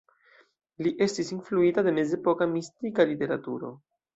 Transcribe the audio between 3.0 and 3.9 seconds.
literaturo.